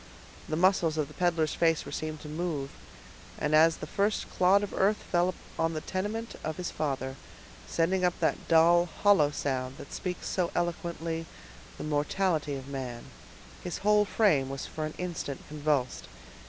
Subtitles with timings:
[0.49, 2.71] The muscles of the peddler's face were seen to move,
[3.37, 7.17] and as the first clod of earth fell on the tenement of his father,
[7.67, 11.27] sending up that dull, hollow sound that speaks so eloquently
[11.77, 13.11] the mortality of man,
[13.63, 16.07] his whole frame was for an instant convulsed.